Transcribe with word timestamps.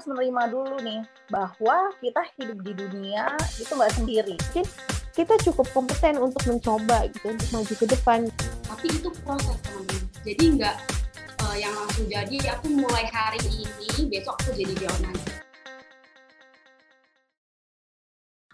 harus 0.00 0.16
menerima 0.16 0.44
dulu 0.48 0.76
nih 0.80 1.04
bahwa 1.28 1.92
kita 2.00 2.24
hidup 2.40 2.64
di 2.64 2.72
dunia 2.72 3.36
itu 3.60 3.68
nggak 3.68 3.92
sendiri. 4.00 4.32
Mungkin 4.32 4.66
kita 5.12 5.36
cukup 5.44 5.68
kompeten 5.76 6.16
untuk 6.16 6.40
mencoba 6.48 7.04
gitu 7.12 7.36
untuk 7.36 7.48
maju 7.52 7.74
ke 7.76 7.84
depan. 7.84 8.24
Tapi 8.64 8.86
itu 8.96 9.12
proses 9.20 9.60
teman-teman. 9.60 10.08
Jadi 10.24 10.44
nggak 10.56 10.76
uh, 11.44 11.56
yang 11.60 11.76
langsung 11.76 12.08
jadi 12.08 12.56
aku 12.56 12.72
mulai 12.72 13.04
hari 13.12 13.44
ini 13.44 14.08
besok 14.08 14.40
aku 14.40 14.56
jadi 14.56 14.72
bionan. 14.72 15.12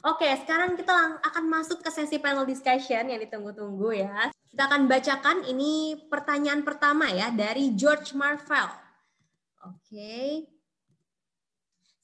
Oke, 0.02 0.26
sekarang 0.42 0.74
kita 0.74 1.22
akan 1.30 1.44
masuk 1.46 1.78
ke 1.78 1.94
sesi 1.94 2.18
panel 2.18 2.42
discussion 2.42 3.06
yang 3.06 3.22
ditunggu-tunggu 3.22 4.02
ya. 4.02 4.34
Kita 4.50 4.66
akan 4.66 4.90
bacakan 4.90 5.46
ini 5.46 5.94
pertanyaan 6.10 6.66
pertama 6.66 7.06
ya 7.06 7.30
dari 7.30 7.70
George 7.78 8.18
Marvel. 8.18 8.66
Oke. 9.62 10.56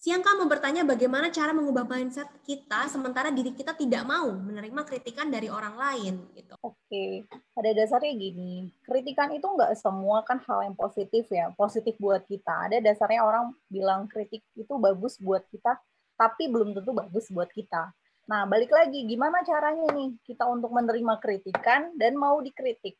Siang 0.03 0.19
kamu 0.19 0.51
bertanya 0.51 0.83
bagaimana 0.83 1.31
cara 1.31 1.55
mengubah 1.55 1.87
mindset 1.87 2.27
kita 2.43 2.91
sementara 2.91 3.31
diri 3.31 3.55
kita 3.55 3.71
tidak 3.71 4.03
mau 4.03 4.35
menerima 4.35 4.83
kritikan 4.83 5.31
dari 5.31 5.47
orang 5.47 5.79
lain 5.79 6.27
gitu. 6.35 6.59
Oke, 6.59 7.23
pada 7.55 7.71
dasarnya 7.71 8.11
gini, 8.11 8.67
kritikan 8.83 9.31
itu 9.31 9.47
nggak 9.47 9.79
semua 9.79 10.27
kan 10.27 10.43
hal 10.43 10.67
yang 10.67 10.75
positif 10.75 11.31
ya, 11.31 11.55
positif 11.55 11.95
buat 12.03 12.27
kita. 12.27 12.67
Ada 12.67 12.83
dasarnya 12.83 13.23
orang 13.23 13.55
bilang 13.71 14.11
kritik 14.11 14.43
itu 14.59 14.75
bagus 14.75 15.23
buat 15.23 15.47
kita, 15.55 15.79
tapi 16.19 16.51
belum 16.51 16.75
tentu 16.75 16.91
bagus 16.91 17.31
buat 17.31 17.55
kita. 17.55 17.95
Nah, 18.27 18.43
balik 18.51 18.75
lagi, 18.75 19.07
gimana 19.07 19.47
caranya 19.47 19.87
nih 19.87 20.19
kita 20.27 20.51
untuk 20.51 20.75
menerima 20.75 21.15
kritikan 21.23 21.95
dan 21.95 22.19
mau 22.19 22.43
dikritik? 22.43 22.99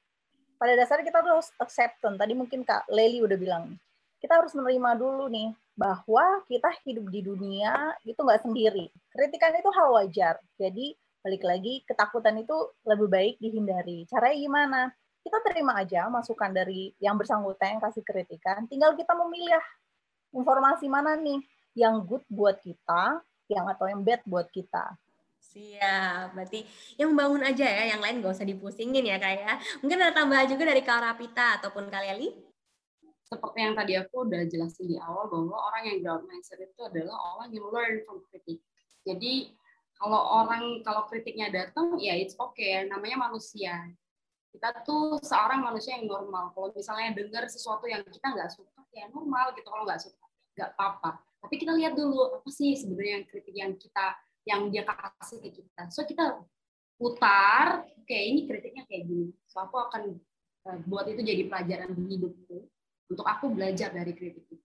Pada 0.55 0.79
dasarnya 0.79 1.11
kita 1.11 1.19
harus 1.19 1.51
acceptance. 1.59 2.15
Tadi 2.15 2.31
mungkin 2.39 2.63
Kak 2.63 2.87
Leli 2.95 3.27
udah 3.27 3.35
bilang, 3.35 3.75
kita 4.23 4.39
harus 4.39 4.55
menerima 4.55 4.95
dulu 4.95 5.27
nih 5.27 5.51
bahwa 5.73 6.45
kita 6.47 6.69
hidup 6.85 7.09
di 7.09 7.21
dunia 7.25 7.97
itu 8.05 8.19
nggak 8.19 8.45
sendiri. 8.45 8.93
Kritikan 9.09 9.57
itu 9.57 9.71
hal 9.73 9.89
wajar. 9.97 10.35
Jadi 10.61 10.97
balik 11.23 11.43
lagi 11.47 11.87
ketakutan 11.87 12.37
itu 12.43 12.57
lebih 12.85 13.09
baik 13.09 13.35
dihindari. 13.41 14.05
Caranya 14.11 14.37
gimana? 14.37 14.81
Kita 15.23 15.39
terima 15.47 15.79
aja 15.79 16.11
masukan 16.11 16.51
dari 16.51 16.93
yang 16.99 17.15
bersangkutan 17.15 17.79
yang 17.79 17.83
kasih 17.83 18.03
kritikan. 18.03 18.67
Tinggal 18.67 18.99
kita 18.99 19.15
memilih 19.15 19.63
informasi 20.35 20.91
mana 20.91 21.15
nih 21.15 21.41
yang 21.79 22.03
good 22.05 22.27
buat 22.27 22.59
kita, 22.61 23.23
yang 23.49 23.65
atau 23.71 23.87
yang 23.87 24.03
bad 24.03 24.21
buat 24.27 24.51
kita. 24.51 24.99
Siap, 25.43 26.33
berarti 26.33 26.65
yang 26.97 27.13
membangun 27.13 27.45
aja 27.45 27.67
ya, 27.67 27.93
yang 27.93 28.01
lain 28.01 28.25
gak 28.25 28.35
usah 28.41 28.49
dipusingin 28.49 29.05
ya 29.05 29.21
kak 29.21 29.35
ya. 29.37 29.53
Mungkin 29.85 29.99
ada 30.01 30.15
tambahan 30.15 30.49
juga 30.49 30.65
dari 30.65 30.81
Kak 30.81 31.03
Rapita 31.03 31.61
ataupun 31.61 31.93
Kak 31.93 32.03
Leli? 32.09 32.52
Seperti 33.33 33.59
yang 33.65 33.73
tadi 33.73 33.97
aku 33.97 34.29
udah 34.29 34.45
jelasin 34.45 34.93
di 34.93 35.01
awal 35.01 35.33
bahwa 35.33 35.57
orang 35.73 35.83
yang 35.89 35.99
growth 36.05 36.29
mindset 36.29 36.61
itu 36.61 36.81
adalah 36.85 37.17
orang 37.33 37.49
yang 37.49 37.65
learn 37.73 38.05
from 38.05 38.21
kritik. 38.29 38.61
Jadi 39.09 39.57
kalau 39.97 40.21
orang 40.45 40.85
kalau 40.85 41.09
kritiknya 41.09 41.49
datang 41.49 41.97
ya 41.97 42.13
it's 42.13 42.37
okay 42.37 42.85
namanya 42.85 43.33
manusia. 43.33 43.89
Kita 44.53 44.85
tuh 44.85 45.17
seorang 45.25 45.65
manusia 45.65 45.97
yang 45.97 46.13
normal. 46.13 46.53
Kalau 46.53 46.69
misalnya 46.77 47.17
dengar 47.17 47.49
sesuatu 47.49 47.89
yang 47.89 48.05
kita 48.05 48.37
nggak 48.37 48.53
suka 48.53 48.85
ya 48.93 49.09
normal 49.09 49.57
gitu 49.57 49.65
kalau 49.65 49.89
nggak 49.89 50.05
suka 50.05 50.25
nggak 50.61 50.71
apa-apa. 50.77 51.25
Tapi 51.41 51.55
kita 51.57 51.73
lihat 51.73 51.97
dulu 51.97 52.37
apa 52.37 52.51
sih 52.53 52.77
sebenarnya 52.77 53.13
yang 53.17 53.27
kritik 53.27 53.55
yang 53.57 53.73
kita 53.81 54.07
yang 54.45 54.61
dia 54.69 54.85
kasih 54.85 55.41
ke 55.41 55.51
kita. 55.57 55.83
So 55.89 56.05
kita 56.05 56.45
putar, 57.01 57.89
oke 57.89 58.05
okay, 58.05 58.29
ini 58.29 58.45
kritiknya 58.45 58.85
kayak 58.85 59.09
gini. 59.09 59.33
So 59.49 59.65
aku 59.65 59.81
akan 59.81 60.21
eh, 60.69 60.79
buat 60.85 61.09
itu 61.09 61.25
jadi 61.25 61.49
pelajaran 61.49 61.97
di 61.97 62.21
hidupku 62.21 62.69
untuk 63.09 63.27
aku 63.27 63.51
belajar 63.51 63.91
dari 63.91 64.13
kritik 64.13 64.45
itu. 64.51 64.63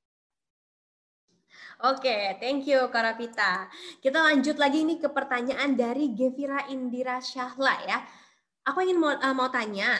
Oke, 1.78 2.10
okay, 2.10 2.24
thank 2.42 2.66
you 2.66 2.90
Karapita. 2.90 3.70
Kita 4.02 4.18
lanjut 4.26 4.58
lagi 4.58 4.82
ini 4.82 4.98
ke 4.98 5.14
pertanyaan 5.14 5.78
dari 5.78 6.10
Gevira 6.10 6.66
Indira 6.74 7.22
Syahla 7.22 7.76
ya. 7.86 7.98
Aku 8.66 8.82
ingin 8.82 8.98
mau, 8.98 9.14
uh, 9.14 9.36
mau 9.38 9.48
tanya, 9.54 9.94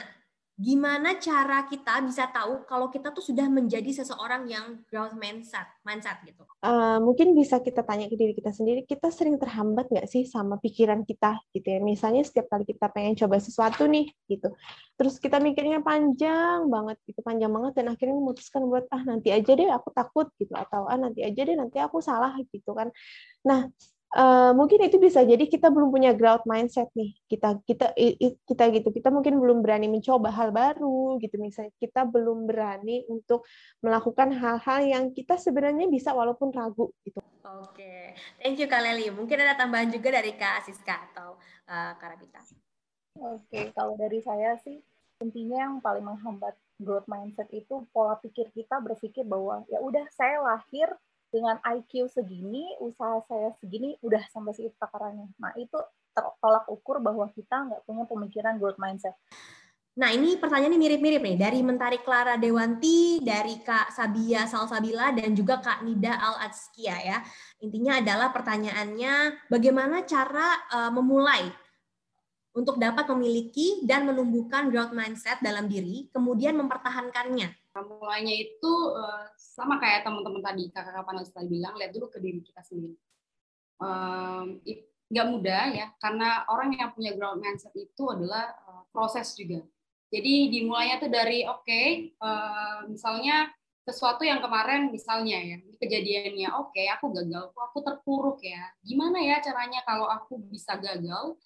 gimana 0.58 1.14
cara 1.22 1.70
kita 1.70 2.02
bisa 2.02 2.26
tahu 2.34 2.66
kalau 2.66 2.90
kita 2.90 3.14
tuh 3.14 3.22
sudah 3.22 3.46
menjadi 3.46 4.02
seseorang 4.02 4.50
yang 4.50 4.82
growth 4.90 5.14
mindset, 5.14 5.70
mindset 5.86 6.18
gitu? 6.26 6.42
Uh, 6.58 6.98
mungkin 6.98 7.38
bisa 7.38 7.62
kita 7.62 7.86
tanya 7.86 8.10
ke 8.10 8.18
diri 8.18 8.34
kita 8.34 8.50
sendiri, 8.50 8.82
kita 8.82 9.14
sering 9.14 9.38
terhambat 9.38 9.86
nggak 9.86 10.10
sih 10.10 10.26
sama 10.26 10.58
pikiran 10.58 11.06
kita 11.06 11.38
gitu 11.54 11.62
ya? 11.62 11.78
Misalnya 11.78 12.26
setiap 12.26 12.50
kali 12.50 12.66
kita 12.66 12.90
pengen 12.90 13.14
coba 13.14 13.38
sesuatu 13.38 13.86
nih 13.86 14.10
gitu, 14.26 14.50
terus 14.98 15.22
kita 15.22 15.38
mikirnya 15.38 15.78
panjang 15.78 16.66
banget 16.66 16.98
gitu, 17.06 17.22
panjang 17.22 17.54
banget 17.54 17.78
dan 17.78 17.94
akhirnya 17.94 18.18
memutuskan 18.18 18.66
buat 18.66 18.90
ah 18.90 19.06
nanti 19.06 19.30
aja 19.30 19.54
deh 19.54 19.70
aku 19.70 19.94
takut 19.94 20.26
gitu 20.42 20.58
atau 20.58 20.90
ah 20.90 20.98
nanti 20.98 21.22
aja 21.22 21.38
deh 21.38 21.54
nanti 21.54 21.78
aku 21.78 22.02
salah 22.02 22.34
gitu 22.50 22.74
kan. 22.74 22.90
Nah 23.46 23.70
Uh, 24.08 24.56
mungkin 24.56 24.80
itu 24.88 24.96
bisa 24.96 25.20
jadi 25.20 25.44
kita 25.44 25.68
belum 25.68 25.92
punya 25.92 26.16
growth 26.16 26.48
mindset 26.48 26.88
nih 26.96 27.12
kita 27.28 27.60
kita 27.68 27.92
kita 28.48 28.64
gitu 28.72 28.88
kita 28.88 29.12
mungkin 29.12 29.36
belum 29.36 29.60
berani 29.60 29.84
mencoba 29.84 30.32
hal 30.32 30.48
baru 30.48 31.20
gitu 31.20 31.36
misalnya 31.36 31.76
kita 31.76 32.08
belum 32.08 32.48
berani 32.48 33.04
untuk 33.12 33.44
melakukan 33.84 34.32
hal-hal 34.32 34.80
yang 34.80 35.04
kita 35.12 35.36
sebenarnya 35.36 35.92
bisa 35.92 36.16
walaupun 36.16 36.48
ragu 36.56 36.88
gitu. 37.04 37.20
Oke, 37.20 37.84
okay. 37.84 38.02
thank 38.40 38.56
you 38.56 38.64
Kak 38.64 38.80
Leli. 38.80 39.12
Mungkin 39.12 39.44
ada 39.44 39.60
tambahan 39.60 39.92
juga 39.92 40.08
dari 40.08 40.32
Kak 40.32 40.64
Siska 40.64 41.12
atau 41.12 41.36
uh, 41.68 41.92
Kak 42.00 42.08
Rabita. 42.16 42.40
Oke, 43.20 43.44
okay. 43.44 43.64
kalau 43.76 43.92
dari 44.00 44.24
saya 44.24 44.56
sih 44.64 44.80
intinya 45.20 45.68
yang 45.68 45.74
paling 45.84 46.06
menghambat 46.06 46.56
growth 46.78 47.10
mindset 47.10 47.50
itu 47.50 47.84
pola 47.90 48.16
pikir 48.22 48.48
kita 48.54 48.78
berpikir 48.78 49.26
bahwa 49.26 49.66
ya 49.66 49.82
udah 49.82 50.06
saya 50.14 50.38
lahir 50.38 50.86
dengan 51.28 51.60
IQ 51.60 52.08
segini, 52.08 52.76
usaha 52.80 53.20
saya 53.28 53.52
segini, 53.60 53.96
udah 54.00 54.22
sampai 54.32 54.56
segitu 54.56 54.76
takarannya. 54.80 55.28
Nah, 55.36 55.52
itu 55.60 55.76
tolak 56.42 56.66
ukur 56.66 56.98
bahwa 56.98 57.28
kita 57.30 57.68
nggak 57.68 57.82
punya 57.86 58.04
pemikiran 58.08 58.58
growth 58.58 58.80
mindset. 58.80 59.14
Nah, 59.98 60.14
ini 60.14 60.38
pertanyaannya 60.38 60.78
mirip-mirip 60.78 61.18
nih. 61.18 61.36
Dari 61.42 61.58
Mentari 61.58 61.98
Clara 62.06 62.38
Dewanti, 62.38 63.18
dari 63.18 63.58
Kak 63.66 63.90
Sabia 63.90 64.46
Salsabila, 64.46 65.10
dan 65.10 65.34
juga 65.34 65.58
Kak 65.58 65.82
Nida 65.82 66.14
Al-Atskia 66.14 66.96
ya. 67.02 67.18
Intinya 67.58 67.98
adalah 67.98 68.30
pertanyaannya, 68.30 69.46
bagaimana 69.50 70.06
cara 70.06 70.54
uh, 70.70 70.90
memulai 70.94 71.50
untuk 72.54 72.78
dapat 72.78 73.10
memiliki 73.10 73.82
dan 73.82 74.06
menumbuhkan 74.06 74.70
growth 74.70 74.94
mindset 74.94 75.42
dalam 75.42 75.66
diri, 75.66 76.06
kemudian 76.14 76.54
mempertahankannya? 76.54 77.67
Mulainya 77.84 78.34
itu 78.34 78.72
uh, 78.94 79.26
sama 79.36 79.78
kayak 79.78 80.06
teman-teman 80.06 80.42
tadi 80.42 80.70
kakak-kakak 80.70 81.06
panas 81.06 81.28
tadi 81.30 81.48
bilang 81.50 81.74
lihat 81.78 81.94
dulu 81.94 82.10
ke 82.10 82.18
diri 82.18 82.40
kita 82.42 82.62
sendiri. 82.62 82.96
Um, 83.78 84.58
mudah 85.08 85.64
ya 85.72 85.86
karena 86.02 86.44
orang 86.50 86.74
yang 86.74 86.90
punya 86.92 87.14
growth 87.14 87.38
mindset 87.38 87.72
itu 87.78 88.04
adalah 88.10 88.54
uh, 88.66 88.84
proses 88.90 89.32
juga. 89.38 89.62
Jadi 90.08 90.48
dimulainya 90.48 90.96
tuh 91.00 91.10
dari 91.12 91.44
oke 91.44 91.62
okay, 91.64 92.16
uh, 92.20 92.88
misalnya 92.88 93.52
sesuatu 93.88 94.20
yang 94.20 94.44
kemarin 94.44 94.92
misalnya 94.92 95.40
ya 95.40 95.56
kejadiannya 95.80 96.48
oke 96.52 96.76
okay, 96.76 96.92
aku 96.92 97.12
gagal 97.12 97.54
aku 97.56 97.78
terpuruk 97.84 98.38
ya? 98.44 98.68
Gimana 98.84 99.22
ya 99.22 99.40
caranya 99.40 99.80
kalau 99.86 100.08
aku 100.08 100.40
bisa 100.48 100.76
gagal 100.76 101.38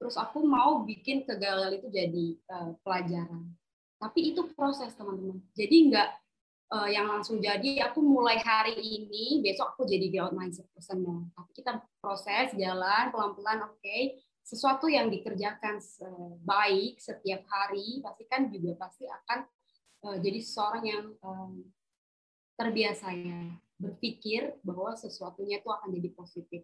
terus 0.00 0.16
aku 0.16 0.40
mau 0.40 0.80
bikin 0.80 1.28
kegagalan 1.28 1.76
itu 1.76 1.92
jadi 1.92 2.26
pelajaran 2.80 3.52
tapi 4.00 4.32
itu 4.32 4.48
proses 4.56 4.96
teman-teman 4.96 5.44
jadi 5.52 5.76
nggak 5.92 6.08
uh, 6.72 6.88
yang 6.88 7.06
langsung 7.10 7.42
jadi 7.42 7.84
aku 7.84 8.00
mulai 8.00 8.40
hari 8.40 8.80
ini 8.80 9.44
besok 9.44 9.76
aku 9.76 9.84
jadi 9.84 10.08
growth 10.08 10.32
mindset 10.32 10.66
person 10.72 11.04
tapi 11.36 11.50
kita 11.52 11.84
proses 12.00 12.56
jalan 12.56 13.12
pelan-pelan 13.12 13.68
oke 13.68 13.76
okay. 13.76 14.16
sesuatu 14.40 14.88
yang 14.88 15.12
dikerjakan 15.12 15.76
baik 16.40 16.96
setiap 16.96 17.44
hari 17.44 18.00
pasti 18.00 18.24
kan 18.24 18.48
juga 18.48 18.72
pasti 18.80 19.04
akan 19.04 19.38
uh, 20.08 20.16
jadi 20.16 20.38
seseorang 20.40 20.84
yang 20.88 21.04
um, 21.20 21.60
terbiasa 22.56 23.12
ya 23.12 23.40
berpikir 23.80 24.60
bahwa 24.64 24.96
sesuatunya 24.96 25.60
itu 25.60 25.68
akan 25.68 25.92
jadi 25.92 26.08
positif 26.16 26.62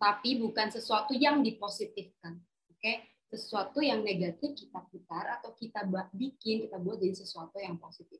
tapi 0.00 0.40
bukan 0.40 0.72
sesuatu 0.72 1.12
yang 1.12 1.44
dipositifkan 1.44 2.40
oke 2.72 2.80
okay? 2.80 3.04
Sesuatu 3.30 3.78
yang 3.78 4.02
negatif 4.02 4.58
kita 4.58 4.82
putar 4.90 5.38
atau 5.38 5.54
kita 5.54 5.86
bikin 6.12 6.66
kita 6.66 6.76
buat 6.82 6.98
jadi 6.98 7.14
sesuatu 7.14 7.56
yang 7.62 7.78
positif 7.78 8.18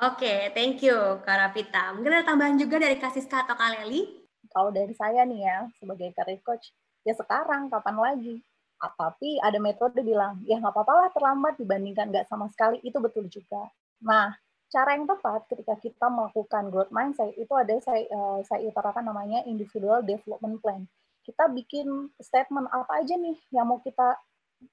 Oke, 0.00 0.24
okay, 0.24 0.38
thank 0.56 0.80
you 0.80 0.96
Kak 1.28 1.36
Rapita. 1.36 1.92
Mungkin 1.92 2.08
ada 2.08 2.24
tambahan 2.24 2.56
juga 2.56 2.80
dari 2.80 2.96
Kasiska 2.96 3.44
atau 3.44 3.52
Kak 3.52 3.84
Leli? 3.84 4.08
Kalau 4.48 4.72
dari 4.72 4.96
saya 4.96 5.28
nih 5.28 5.44
ya, 5.44 5.68
sebagai 5.76 6.08
career 6.16 6.40
coach, 6.40 6.72
ya 7.04 7.12
sekarang, 7.12 7.68
kapan 7.68 8.00
lagi? 8.00 8.40
Ah, 8.80 8.88
tapi 8.96 9.36
ada 9.44 9.60
metode 9.60 10.00
bilang, 10.00 10.40
ya 10.48 10.56
nggak 10.56 10.72
apa-apa 10.72 10.92
lah 11.04 11.08
terlambat 11.12 11.60
dibandingkan 11.60 12.08
nggak 12.08 12.32
sama 12.32 12.48
sekali, 12.48 12.80
itu 12.80 12.96
betul 12.96 13.28
juga. 13.28 13.68
Nah, 14.00 14.32
cara 14.72 14.96
yang 14.96 15.04
tepat 15.04 15.44
ketika 15.52 15.76
kita 15.76 16.06
melakukan 16.08 16.72
growth 16.72 16.88
mindset 16.94 17.36
itu 17.36 17.52
ada 17.52 17.76
saya, 17.84 18.08
uh, 18.08 18.40
saya 18.48 18.64
utarakan 18.72 19.04
namanya 19.04 19.44
individual 19.44 20.00
development 20.00 20.64
plan. 20.64 20.88
Kita 21.24 21.48
bikin 21.52 22.10
statement 22.18 22.68
apa 22.72 23.04
aja 23.04 23.14
nih 23.16 23.36
yang 23.52 23.68
mau 23.68 23.80
kita 23.80 24.16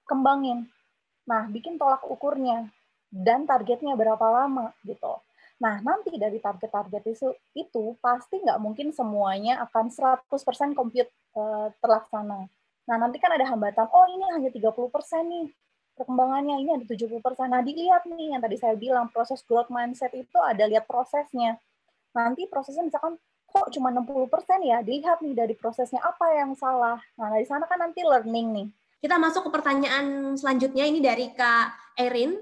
kembangin. 0.07 0.67
Nah, 1.27 1.47
bikin 1.51 1.75
tolak 1.75 2.03
ukurnya 2.07 2.71
dan 3.11 3.47
targetnya 3.47 3.95
berapa 3.95 4.23
lama 4.23 4.71
gitu. 4.83 5.19
Nah, 5.57 5.81
nanti 5.81 6.13
dari 6.21 6.38
target-target 6.38 7.03
itu, 7.09 7.33
itu 7.57 7.83
pasti 7.97 8.38
nggak 8.38 8.61
mungkin 8.61 8.94
semuanya 8.94 9.57
akan 9.65 9.89
100% 9.89 10.77
compute 10.77 11.09
uh, 11.33 11.73
terlaksana. 11.81 12.45
Nah, 12.88 12.95
nanti 12.95 13.17
kan 13.17 13.33
ada 13.33 13.44
hambatan, 13.44 13.89
oh 13.89 14.05
ini 14.07 14.23
hanya 14.38 14.49
30% 14.53 14.69
nih 15.27 15.47
perkembangannya, 15.97 16.55
ini 16.61 16.71
ada 16.77 16.85
70%. 16.85 17.49
Nah, 17.49 17.61
dilihat 17.65 18.05
nih 18.05 18.38
yang 18.38 18.41
tadi 18.45 18.55
saya 18.61 18.77
bilang, 18.77 19.09
proses 19.09 19.41
growth 19.41 19.73
mindset 19.73 20.13
itu 20.13 20.38
ada 20.38 20.61
lihat 20.69 20.85
prosesnya. 20.85 21.57
Nanti 22.13 22.45
prosesnya 22.45 22.85
misalkan, 22.85 23.17
kok 23.47 23.71
cuma 23.73 23.89
60% 23.89 24.27
ya, 24.63 24.83
dilihat 24.83 25.23
nih 25.23 25.33
dari 25.33 25.55
prosesnya 25.55 26.03
apa 26.03 26.29
yang 26.35 26.53
salah. 26.53 26.99
Nah, 27.17 27.27
dari 27.31 27.47
sana 27.47 27.65
kan 27.65 27.79
nanti 27.79 28.03
learning 28.03 28.47
nih. 28.53 28.67
Kita 28.97 29.15
masuk 29.21 29.49
ke 29.49 29.51
pertanyaan 29.53 30.35
selanjutnya, 30.35 30.83
ini 30.85 30.99
dari 30.99 31.31
Kak 31.31 31.97
Erin 31.97 32.38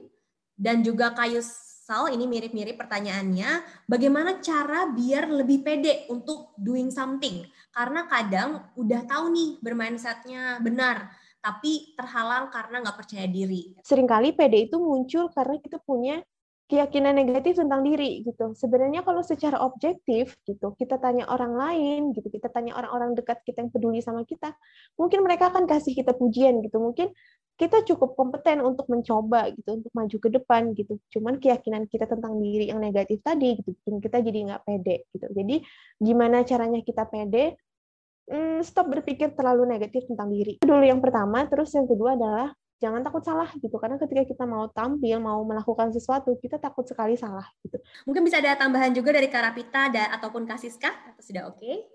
dan 0.55 0.81
juga 0.81 1.11
Kayus 1.11 1.65
Sal, 1.85 2.09
ini 2.09 2.25
mirip-mirip 2.25 2.81
pertanyaannya. 2.81 3.85
Bagaimana 3.85 4.41
cara 4.41 4.89
biar 4.89 5.29
lebih 5.29 5.61
pede 5.61 6.09
untuk 6.09 6.57
doing 6.57 6.89
something? 6.89 7.45
Karena 7.69 8.09
kadang 8.09 8.73
udah 8.73 9.05
tahu 9.05 9.29
nih 9.29 9.49
bermindsetnya 9.61 10.65
benar, 10.65 11.13
tapi 11.45 11.93
terhalang 11.93 12.49
karena 12.49 12.81
nggak 12.81 12.97
percaya 12.97 13.29
diri. 13.29 13.77
Seringkali 13.85 14.33
pede 14.33 14.65
itu 14.65 14.81
muncul 14.81 15.29
karena 15.29 15.61
kita 15.61 15.77
punya 15.77 16.17
keyakinan 16.65 17.13
negatif 17.13 17.61
tentang 17.61 17.85
diri 17.85 18.25
gitu. 18.25 18.57
Sebenarnya 18.57 19.05
kalau 19.05 19.21
secara 19.21 19.61
objektif 19.61 20.33
gitu, 20.49 20.73
kita 20.77 20.97
tanya 20.97 21.29
orang 21.29 21.53
lain 21.53 22.01
gitu, 22.17 22.25
kita 22.33 22.49
tanya 22.49 22.73
orang-orang 22.73 23.13
dekat 23.13 23.41
kita 23.45 23.61
yang 23.61 23.69
peduli 23.69 24.01
sama 24.01 24.25
kita, 24.25 24.53
mungkin 24.97 25.21
mereka 25.21 25.53
akan 25.53 25.69
kasih 25.69 25.93
kita 25.93 26.17
pujian 26.17 26.65
gitu. 26.65 26.81
Mungkin 26.81 27.13
kita 27.55 27.87
cukup 27.87 28.19
kompeten 28.19 28.59
untuk 28.59 28.83
mencoba 28.91 29.47
gitu 29.55 29.79
untuk 29.79 29.91
maju 29.95 30.17
ke 30.19 30.27
depan 30.27 30.75
gitu 30.75 30.99
cuman 31.07 31.39
keyakinan 31.39 31.87
kita 31.87 32.03
tentang 32.03 32.35
diri 32.35 32.67
yang 32.67 32.83
negatif 32.83 33.23
tadi 33.23 33.55
gitu 33.55 33.71
bikin 33.79 34.03
kita 34.03 34.17
jadi 34.19 34.39
nggak 34.51 34.63
pede 34.67 35.07
gitu 35.15 35.27
jadi 35.31 35.55
gimana 36.03 36.43
caranya 36.43 36.83
kita 36.83 37.07
pede 37.07 37.55
hmm, 38.27 38.59
stop 38.59 38.91
berpikir 38.91 39.31
terlalu 39.39 39.71
negatif 39.71 40.03
tentang 40.03 40.35
diri 40.35 40.59
itu 40.59 40.67
dulu 40.67 40.83
yang 40.83 40.99
pertama 40.99 41.47
terus 41.47 41.71
yang 41.71 41.87
kedua 41.87 42.19
adalah 42.19 42.51
jangan 42.83 43.01
takut 43.01 43.23
salah 43.23 43.49
gitu 43.55 43.75
karena 43.79 43.95
ketika 43.95 44.23
kita 44.27 44.43
mau 44.43 44.67
tampil 44.67 45.17
mau 45.23 45.39
melakukan 45.47 45.95
sesuatu 45.95 46.35
kita 46.39 46.59
takut 46.59 46.83
sekali 46.83 47.15
salah 47.15 47.47
gitu 47.63 47.79
mungkin 48.03 48.27
bisa 48.27 48.43
ada 48.43 48.55
tambahan 48.59 48.91
juga 48.91 49.15
dari 49.15 49.31
Karapita 49.31 49.87
dan 49.89 50.11
ataupun 50.15 50.43
Kasiska 50.43 50.91
atau 50.91 51.21
sudah 51.23 51.47
oke 51.47 51.59
okay? 51.59 51.87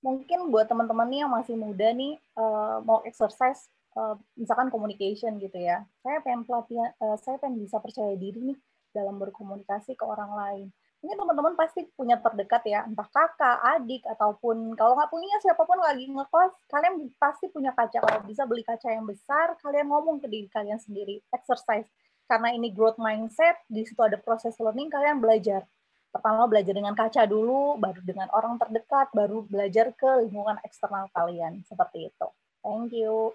mungkin 0.00 0.48
buat 0.48 0.66
teman-teman 0.66 1.06
nih 1.12 1.20
yang 1.24 1.32
masih 1.32 1.54
muda 1.54 1.92
nih 1.92 2.16
uh, 2.34 2.80
mau 2.82 3.04
exercise 3.04 3.68
uh, 3.96 4.16
misalkan 4.36 4.72
communication 4.72 5.36
gitu 5.40 5.58
ya. 5.60 5.84
Saya 6.04 6.24
pengen 6.24 6.48
pelatihan, 6.48 6.90
uh, 7.00 7.16
saya 7.20 7.36
pengen 7.40 7.62
bisa 7.64 7.76
percaya 7.78 8.14
diri 8.16 8.54
nih 8.54 8.58
dalam 8.96 9.18
berkomunikasi 9.18 9.94
ke 9.94 10.04
orang 10.04 10.32
lain. 10.34 10.66
Ini 11.00 11.16
teman-teman 11.16 11.56
pasti 11.56 11.88
punya 11.96 12.20
terdekat 12.20 12.60
ya, 12.68 12.84
entah 12.84 13.08
kakak, 13.08 13.56
adik, 13.76 14.04
ataupun 14.04 14.76
kalau 14.76 14.92
nggak 15.00 15.08
punya 15.08 15.40
siapa 15.40 15.64
pun 15.64 15.80
lagi 15.80 16.04
ngekos, 16.04 16.52
kalian 16.68 17.08
pasti 17.16 17.48
punya 17.48 17.72
kaca. 17.72 18.04
Kalau 18.04 18.20
bisa 18.28 18.44
beli 18.44 18.60
kaca 18.60 18.92
yang 18.92 19.08
besar, 19.08 19.56
kalian 19.64 19.88
ngomong 19.88 20.20
ke 20.20 20.28
diri 20.28 20.48
kalian 20.52 20.76
sendiri, 20.76 21.24
exercise. 21.32 21.88
Karena 22.28 22.52
ini 22.52 22.68
growth 22.68 23.00
mindset, 23.00 23.64
di 23.64 23.80
situ 23.88 23.96
ada 24.04 24.20
proses 24.20 24.52
learning, 24.60 24.92
kalian 24.92 25.24
belajar. 25.24 25.64
Pertama 26.12 26.44
belajar 26.44 26.74
dengan 26.76 26.92
kaca 26.92 27.24
dulu, 27.24 27.80
baru 27.80 28.04
dengan 28.04 28.28
orang 28.36 28.60
terdekat, 28.60 29.08
baru 29.16 29.40
belajar 29.48 29.96
ke 29.96 30.28
lingkungan 30.28 30.60
eksternal 30.66 31.08
kalian. 31.16 31.64
Seperti 31.64 32.12
itu. 32.12 32.28
Thank 32.60 32.92
you. 32.92 33.32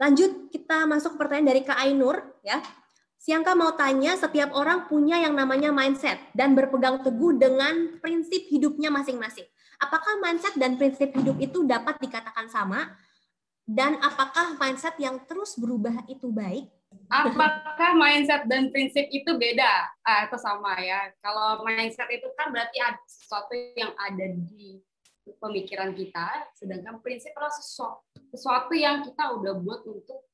Lanjut 0.00 0.48
kita 0.50 0.90
masuk 0.90 1.14
pertanyaan 1.20 1.54
dari 1.54 1.62
Kak 1.62 1.76
Ainur 1.76 2.24
ya. 2.42 2.58
Siangka 3.20 3.52
mau 3.52 3.76
tanya, 3.76 4.16
setiap 4.16 4.56
orang 4.56 4.88
punya 4.88 5.20
yang 5.20 5.36
namanya 5.36 5.68
mindset 5.68 6.16
dan 6.32 6.56
berpegang 6.56 7.04
teguh 7.04 7.36
dengan 7.36 8.00
prinsip 8.00 8.48
hidupnya 8.48 8.88
masing-masing. 8.88 9.44
Apakah 9.76 10.24
mindset 10.24 10.56
dan 10.56 10.80
prinsip 10.80 11.12
hidup 11.12 11.36
itu 11.36 11.68
dapat 11.68 12.00
dikatakan 12.00 12.48
sama? 12.48 12.96
Dan 13.68 14.00
apakah 14.00 14.56
mindset 14.56 14.96
yang 14.96 15.20
terus 15.28 15.60
berubah 15.60 16.00
itu 16.08 16.32
baik? 16.32 16.72
Apakah 17.12 17.92
mindset 17.92 18.48
dan 18.48 18.72
prinsip 18.72 19.04
itu 19.12 19.36
beda 19.36 19.68
ah, 20.00 20.24
atau 20.24 20.40
sama 20.40 20.80
ya? 20.80 21.12
Kalau 21.20 21.60
mindset 21.60 22.08
itu 22.08 22.24
kan 22.40 22.48
berarti 22.48 22.80
ada 22.80 23.04
sesuatu 23.04 23.52
yang 23.76 23.92
ada 24.00 24.32
di 24.32 24.80
pemikiran 25.36 25.92
kita, 25.92 26.56
sedangkan 26.56 27.04
prinsip 27.04 27.36
adalah 27.36 27.52
sesuatu, 27.52 28.00
sesuatu 28.32 28.72
yang 28.72 29.04
kita 29.04 29.28
udah 29.36 29.60
buat 29.60 29.84
untuk 29.84 30.24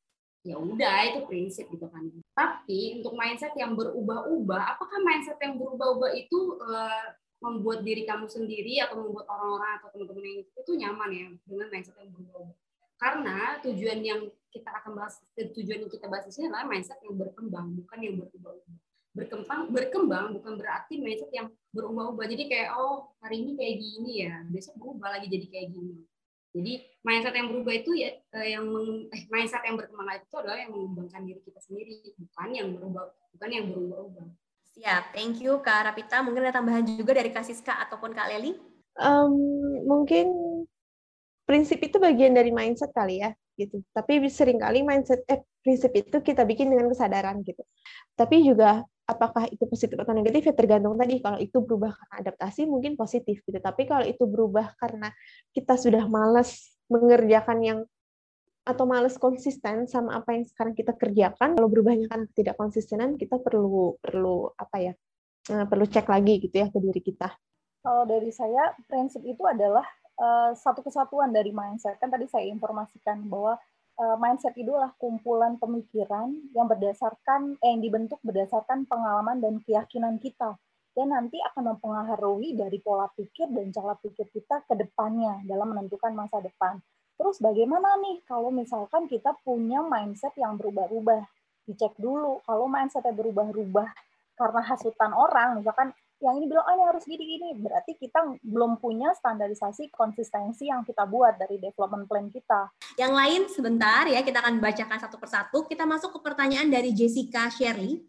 ya 0.46 0.54
udah 0.54 0.96
itu 1.10 1.20
prinsip 1.26 1.66
gitu 1.66 1.90
kan. 1.90 2.06
Tapi 2.36 3.00
untuk 3.00 3.16
mindset 3.16 3.56
yang 3.56 3.72
berubah-ubah, 3.72 4.76
apakah 4.76 5.00
mindset 5.00 5.40
yang 5.40 5.56
berubah-ubah 5.56 6.12
itu 6.12 6.60
uh, 6.60 7.16
membuat 7.40 7.80
diri 7.80 8.04
kamu 8.04 8.28
sendiri 8.28 8.76
atau 8.84 9.00
membuat 9.00 9.24
orang-orang 9.32 9.80
atau 9.80 9.88
teman-teman 9.96 10.24
yang 10.28 10.38
itu, 10.44 10.50
itu 10.60 10.72
nyaman 10.84 11.10
ya 11.16 11.26
dengan 11.48 11.66
mindset 11.72 11.96
yang 11.96 12.12
berubah-ubah? 12.12 12.56
Karena 13.00 13.36
tujuan 13.64 13.98
yang 14.04 14.20
kita 14.52 14.68
akan 14.68 14.92
bahas, 15.00 15.16
tujuan 15.32 15.88
yang 15.88 15.92
kita 15.92 16.06
bahas 16.12 16.28
di 16.28 16.32
sini 16.36 16.52
adalah 16.52 16.68
mindset 16.68 17.00
yang 17.00 17.16
berkembang, 17.16 17.66
bukan 17.72 17.98
yang 18.04 18.14
berubah-ubah. 18.20 18.76
Berkembang 19.16 19.60
berkembang 19.72 20.26
bukan 20.36 20.52
berarti 20.60 21.00
mindset 21.00 21.32
yang 21.32 21.48
berubah-ubah. 21.72 22.28
Jadi 22.28 22.52
kayak 22.52 22.76
oh 22.76 23.16
hari 23.24 23.48
ini 23.48 23.56
kayak 23.56 23.74
gini 23.80 24.12
ya 24.28 24.44
besok 24.52 24.76
berubah 24.76 25.16
lagi 25.16 25.32
jadi 25.32 25.46
kayak 25.48 25.68
gini 25.72 26.04
jadi 26.56 26.72
mindset 27.04 27.34
yang 27.36 27.48
berubah 27.52 27.74
itu 27.76 27.90
ya 27.92 28.10
eh, 28.16 28.48
yang 28.56 28.64
eh, 29.12 29.22
mindset 29.28 29.62
yang 29.68 29.76
berkembang 29.76 30.08
itu 30.16 30.36
adalah 30.40 30.56
yang 30.56 30.72
mengembangkan 30.72 31.22
diri 31.28 31.40
kita 31.44 31.60
sendiri 31.60 32.16
bukan 32.16 32.48
yang 32.56 32.68
berubah 32.72 33.12
bukan 33.36 33.50
yang 33.52 33.64
berubah-ubah. 33.68 34.26
Siap. 34.76 35.16
Thank 35.16 35.44
you 35.44 35.60
kak 35.60 35.88
Rapita. 35.88 36.20
Mungkin 36.24 36.44
ada 36.44 36.60
tambahan 36.60 36.84
juga 36.84 37.16
dari 37.16 37.32
kak 37.32 37.44
Siska 37.44 37.76
ataupun 37.88 38.12
kak 38.12 38.28
Leli? 38.32 38.56
Um, 38.96 39.36
mungkin 39.84 40.28
prinsip 41.46 41.78
itu 41.78 41.96
bagian 42.02 42.34
dari 42.34 42.50
mindset 42.50 42.90
kali 42.90 43.22
ya 43.22 43.30
gitu. 43.56 43.80
Tapi 43.94 44.20
sering 44.28 44.60
kali 44.60 44.82
mindset 44.82 45.22
eh 45.30 45.40
prinsip 45.62 45.94
itu 45.94 46.18
kita 46.20 46.42
bikin 46.42 46.68
dengan 46.68 46.90
kesadaran 46.92 47.40
gitu. 47.46 47.62
Tapi 48.18 48.42
juga 48.44 48.82
apakah 49.06 49.46
itu 49.48 49.62
positif 49.70 49.96
atau 50.02 50.12
negatif 50.12 50.50
ya 50.50 50.54
tergantung 50.54 50.98
tadi. 50.98 51.22
Kalau 51.22 51.38
itu 51.38 51.62
berubah 51.62 51.94
karena 51.94 52.14
adaptasi 52.26 52.66
mungkin 52.66 52.98
positif 52.98 53.40
gitu. 53.46 53.58
Tapi 53.62 53.86
kalau 53.86 54.04
itu 54.04 54.26
berubah 54.26 54.74
karena 54.76 55.14
kita 55.54 55.78
sudah 55.78 56.04
malas 56.10 56.76
mengerjakan 56.90 57.58
yang 57.62 57.78
atau 58.66 58.82
males 58.82 59.14
konsisten 59.14 59.86
sama 59.86 60.18
apa 60.18 60.34
yang 60.34 60.42
sekarang 60.42 60.74
kita 60.74 60.90
kerjakan 60.98 61.54
kalau 61.54 61.70
berubahnya 61.70 62.10
karena 62.10 62.26
tidak 62.34 62.58
konsistenan 62.58 63.14
kita 63.14 63.38
perlu 63.38 63.94
perlu 64.02 64.50
apa 64.58 64.90
ya 64.90 64.92
eh, 65.54 65.66
perlu 65.70 65.86
cek 65.86 66.10
lagi 66.10 66.42
gitu 66.42 66.54
ya 66.58 66.66
ke 66.66 66.78
diri 66.82 66.98
kita. 66.98 67.30
Kalau 67.86 68.02
dari 68.02 68.34
saya 68.34 68.74
prinsip 68.90 69.22
itu 69.22 69.38
adalah 69.46 69.86
uh, 70.20 70.50
satu 70.56 70.80
kesatuan 70.84 71.32
dari 71.32 71.52
mindset 71.52 71.96
kan 72.00 72.08
tadi 72.12 72.28
saya 72.28 72.48
informasikan 72.48 73.24
bahwa 73.28 73.56
uh, 74.00 74.16
mindset 74.20 74.56
itu 74.56 74.72
adalah 74.72 74.92
kumpulan 75.00 75.56
pemikiran 75.60 76.32
yang 76.52 76.66
berdasarkan 76.68 77.56
eh, 77.60 77.68
yang 77.72 77.80
dibentuk 77.84 78.20
berdasarkan 78.24 78.84
pengalaman 78.88 79.40
dan 79.40 79.60
keyakinan 79.64 80.20
kita 80.20 80.56
dan 80.96 81.12
nanti 81.12 81.36
akan 81.44 81.76
mempengaruhi 81.76 82.56
dari 82.56 82.80
pola 82.80 83.04
pikir 83.12 83.52
dan 83.52 83.68
cara 83.68 83.92
pikir 84.00 84.32
kita 84.32 84.64
ke 84.64 84.72
depannya 84.80 85.44
dalam 85.44 85.76
menentukan 85.76 86.16
masa 86.16 86.40
depan. 86.40 86.80
Terus 87.20 87.36
bagaimana 87.36 88.00
nih 88.00 88.24
kalau 88.24 88.48
misalkan 88.48 89.04
kita 89.04 89.36
punya 89.44 89.84
mindset 89.84 90.32
yang 90.40 90.56
berubah-ubah? 90.56 91.28
Dicek 91.68 92.00
dulu 92.00 92.40
kalau 92.48 92.64
mindsetnya 92.64 93.12
berubah-ubah 93.12 93.88
karena 94.40 94.60
hasutan 94.64 95.12
orang, 95.12 95.60
misalkan 95.60 95.92
yang 96.24 96.40
ini 96.40 96.46
bilang 96.48 96.64
ah 96.64 96.72
ini 96.72 96.84
harus 96.88 97.04
gini-gini 97.04 97.48
berarti 97.60 97.92
kita 98.00 98.40
belum 98.40 98.80
punya 98.80 99.12
standarisasi 99.12 99.92
konsistensi 99.92 100.72
yang 100.72 100.80
kita 100.80 101.04
buat 101.04 101.36
dari 101.36 101.60
development 101.60 102.08
plan 102.08 102.32
kita. 102.32 102.72
Yang 102.96 103.12
lain 103.12 103.42
sebentar 103.52 104.08
ya 104.08 104.24
kita 104.24 104.40
akan 104.40 104.56
bacakan 104.56 104.98
satu 104.98 105.16
persatu. 105.20 105.58
Kita 105.68 105.84
masuk 105.84 106.16
ke 106.16 106.20
pertanyaan 106.24 106.72
dari 106.72 106.96
Jessica 106.96 107.52
Sherry. 107.52 108.00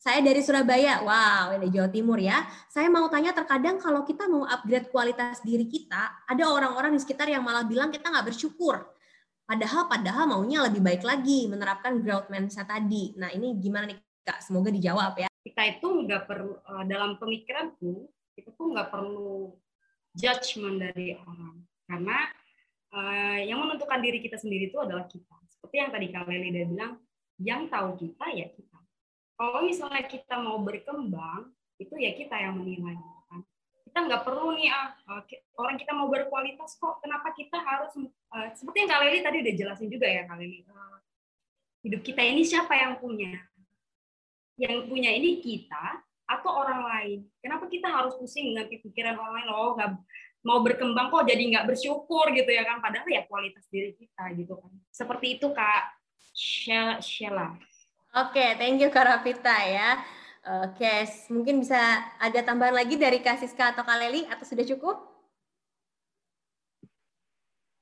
Saya 0.00 0.24
dari 0.24 0.40
Surabaya, 0.40 1.04
wow, 1.04 1.52
ini 1.60 1.68
Jawa 1.68 1.92
Timur 1.92 2.16
ya. 2.16 2.40
Saya 2.72 2.88
mau 2.88 3.04
tanya 3.12 3.36
terkadang 3.36 3.76
kalau 3.76 4.00
kita 4.00 4.24
mau 4.32 4.48
upgrade 4.48 4.88
kualitas 4.88 5.44
diri 5.44 5.68
kita, 5.68 6.24
ada 6.24 6.44
orang-orang 6.48 6.96
di 6.96 7.04
sekitar 7.04 7.28
yang 7.28 7.44
malah 7.44 7.68
bilang 7.68 7.92
kita 7.92 8.08
nggak 8.08 8.32
bersyukur. 8.32 8.80
Padahal, 9.44 9.92
padahal 9.92 10.24
maunya 10.24 10.64
lebih 10.64 10.80
baik 10.80 11.04
lagi 11.04 11.52
menerapkan 11.52 12.00
growth 12.00 12.32
mindset 12.32 12.64
tadi. 12.64 13.12
Nah 13.20 13.28
ini 13.28 13.60
gimana 13.60 13.92
nih 13.92 14.00
Kak? 14.24 14.40
Semoga 14.40 14.72
dijawab 14.72 15.20
ya 15.20 15.29
kita 15.40 15.62
itu 15.78 15.88
nggak 16.04 16.28
perlu 16.28 16.60
uh, 16.68 16.84
dalam 16.84 17.16
pemikiranku 17.16 18.08
kita 18.36 18.52
tuh 18.56 18.66
nggak 18.72 18.88
perlu 18.92 19.56
judgement 20.16 20.80
dari 20.80 21.16
orang. 21.16 21.60
Karena 21.86 22.18
uh, 22.94 23.38
yang 23.42 23.58
menentukan 23.60 24.00
diri 24.00 24.18
kita 24.22 24.38
sendiri 24.38 24.70
itu 24.70 24.78
adalah 24.78 25.06
kita. 25.06 25.36
Seperti 25.50 25.76
yang 25.76 25.90
tadi 25.92 26.06
Kak 26.08 26.24
Leli 26.28 26.48
udah 26.54 26.66
bilang 26.70 26.92
yang 27.40 27.62
tahu 27.68 27.96
kita 27.98 28.26
ya 28.36 28.46
kita. 28.52 28.78
Kalau 29.40 29.64
misalnya 29.64 30.04
kita 30.04 30.36
mau 30.40 30.60
berkembang 30.60 31.48
itu 31.80 31.94
ya 31.96 32.12
kita 32.12 32.36
yang 32.36 32.60
menilai. 32.60 32.96
Kan 33.32 33.40
kita 33.90 33.98
nggak 34.06 34.22
perlu 34.22 34.54
nih 34.54 34.68
ah, 34.70 34.94
uh, 35.08 35.22
orang 35.58 35.76
kita 35.80 35.92
mau 35.96 36.06
berkualitas 36.06 36.78
kok 36.78 37.00
kenapa 37.00 37.32
kita 37.34 37.58
harus 37.58 37.92
uh, 38.30 38.48
seperti 38.54 38.86
yang 38.86 38.90
Kak 38.92 39.00
Leli 39.02 39.20
tadi 39.24 39.36
udah 39.42 39.54
jelasin 39.56 39.88
juga 39.90 40.06
ya 40.06 40.22
Kak 40.28 40.36
Leli 40.38 40.62
uh, 40.68 40.98
hidup 41.82 42.00
kita 42.04 42.20
ini 42.22 42.44
siapa 42.44 42.76
yang 42.76 43.00
punya 43.00 43.40
yang 44.60 44.84
punya 44.84 45.08
ini 45.08 45.40
kita 45.40 46.04
atau 46.28 46.50
orang 46.52 46.84
lain. 46.84 47.18
Kenapa 47.40 47.64
kita 47.66 47.88
harus 47.88 48.12
pusing 48.20 48.52
dengan 48.52 48.68
pikiran 48.68 49.16
orang 49.16 49.34
lain? 49.40 49.48
Oh, 49.50 49.72
nggak 49.72 49.90
mau 50.44 50.60
berkembang 50.60 51.08
kok 51.08 51.24
jadi 51.24 51.40
nggak 51.40 51.66
bersyukur 51.72 52.28
gitu 52.36 52.50
ya 52.52 52.68
kan? 52.68 52.84
Padahal 52.84 53.08
ya 53.08 53.24
kualitas 53.24 53.64
diri 53.72 53.96
kita 53.96 54.36
gitu 54.36 54.60
kan. 54.60 54.70
Seperti 54.92 55.40
itu 55.40 55.48
Kak 55.56 55.96
Sheila. 57.00 57.56
Oke, 58.10 58.36
okay, 58.36 58.48
thank 58.60 58.76
you 58.76 58.92
Kak 58.92 59.08
Rafita 59.08 59.56
ya. 59.64 59.96
Oke, 60.64 60.80
okay, 60.82 60.98
mungkin 61.32 61.60
bisa 61.64 61.80
ada 62.20 62.40
tambahan 62.44 62.76
lagi 62.76 63.00
dari 63.00 63.20
Kak 63.24 63.40
Siska 63.40 63.72
atau 63.72 63.84
Kak 63.84 63.96
Leli 63.96 64.28
atau 64.28 64.44
sudah 64.44 64.64
cukup? 64.64 64.96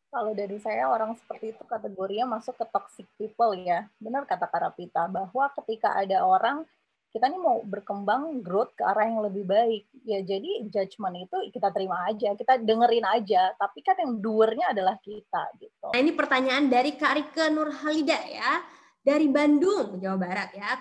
Kalau 0.09 0.33
dari 0.33 0.57
saya 0.57 0.88
orang 0.88 1.12
seperti 1.21 1.53
itu 1.53 1.62
kategorinya 1.69 2.41
masuk 2.41 2.57
ke 2.57 2.65
toxic 2.73 3.07
people 3.21 3.53
ya. 3.53 3.85
Benar 4.00 4.25
kata 4.25 4.49
Karapita 4.49 5.05
bahwa 5.09 5.53
ketika 5.61 5.93
ada 5.93 6.25
orang 6.25 6.65
kita 7.09 7.25
nih 7.25 7.41
mau 7.41 7.65
berkembang 7.65 8.45
growth 8.45 8.77
ke 8.77 8.85
arah 8.85 9.05
yang 9.05 9.21
lebih 9.21 9.45
baik. 9.45 9.85
Ya 10.09 10.25
jadi 10.25 10.65
judgement 10.69 11.17
itu 11.17 11.53
kita 11.53 11.73
terima 11.73 12.09
aja 12.09 12.33
kita 12.33 12.57
dengerin 12.57 13.05
aja. 13.05 13.53
Tapi 13.57 13.79
kan 13.85 13.97
yang 14.00 14.17
doernya 14.21 14.73
adalah 14.73 14.97
kita 15.00 15.45
gitu. 15.61 15.93
Nah 15.93 16.00
ini 16.00 16.12
pertanyaan 16.17 16.73
dari 16.73 16.97
Kak 16.97 17.12
Rike 17.12 17.45
Nurhalida 17.53 18.21
ya 18.29 18.65
dari 19.05 19.29
Bandung 19.29 20.00
Jawa 20.00 20.17
Barat 20.17 20.50
ya 20.57 20.77